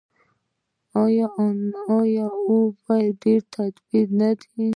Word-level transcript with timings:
آیا 1.97 2.25
او 2.47 2.57
په 2.83 2.93
ډیر 3.21 3.41
تدبیر 3.53 4.07
نه 4.19 4.29
دی؟ 4.39 4.67